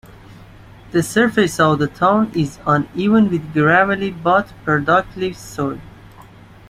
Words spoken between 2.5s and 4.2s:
uneven with gravelly